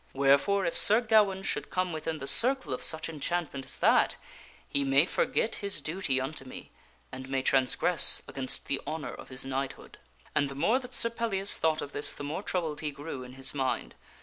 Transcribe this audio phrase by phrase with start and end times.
[0.13, 4.15] Wherefore if Sir Gawaine should come within the circle of such enchantment as that,
[4.67, 6.71] he may forget his duty unto me
[7.11, 9.99] and may transgress against the honor of his knighthood."
[10.33, 13.33] And the more that Sir Pellias thought of this the more troubled he grew in
[13.33, 13.93] his mind.